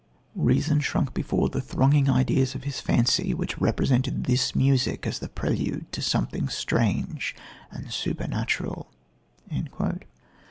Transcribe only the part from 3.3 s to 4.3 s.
which represented